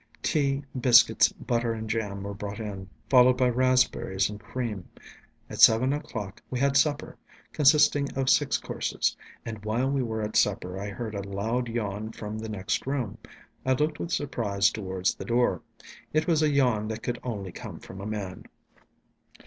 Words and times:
Tea, 0.23 0.63
biscuits, 0.75 1.31
butter, 1.33 1.73
and 1.73 1.87
jam 1.87 2.23
were 2.23 2.33
brought 2.33 2.59
in, 2.59 2.89
followed 3.07 3.37
by 3.37 3.47
raspberries 3.49 4.31
and 4.31 4.39
cream. 4.39 4.89
At 5.47 5.61
seven 5.61 5.93
o'clock, 5.93 6.41
we 6.49 6.57
had 6.59 6.75
supper, 6.75 7.17
consisting 7.53 8.11
of 8.17 8.27
six 8.27 8.57
courses, 8.57 9.15
and 9.45 9.63
while 9.63 9.91
we 9.91 10.01
were 10.01 10.23
at 10.23 10.35
supper 10.35 10.79
I 10.79 10.89
heard 10.89 11.13
a 11.13 11.21
loud 11.21 11.67
yawn 11.67 12.11
from 12.13 12.39
the 12.39 12.49
next 12.49 12.87
room. 12.87 13.19
I 13.63 13.73
looked 13.73 13.99
with 13.99 14.11
surprise 14.11 14.71
towards 14.71 15.13
the 15.13 15.25
door: 15.25 15.61
it 16.13 16.25
was 16.25 16.41
a 16.41 16.49
yawn 16.49 16.87
that 16.87 17.03
could 17.03 17.19
only 17.21 17.51
come 17.51 17.77
from 17.79 18.01
a 18.01 18.07
man. 18.07 18.45